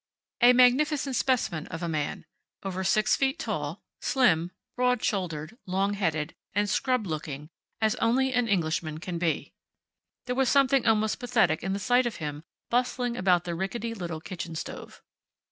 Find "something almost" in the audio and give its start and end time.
10.49-11.19